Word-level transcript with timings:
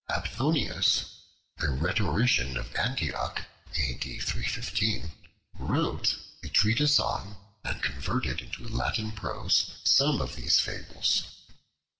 Aphthonius, 0.09 1.17
a 1.59 1.69
rhetorician 1.69 2.57
of 2.57 2.75
Antioch, 2.75 3.43
A.D. 3.75 3.99
315, 4.17 5.11
wrote 5.59 6.15
a 6.43 6.49
treatise 6.49 6.99
on, 6.99 7.35
and 7.63 7.83
converted 7.83 8.41
into 8.41 8.67
Latin 8.67 9.11
prose, 9.11 9.79
some 9.83 10.19
of 10.19 10.35
these 10.35 10.59
fables. 10.59 11.25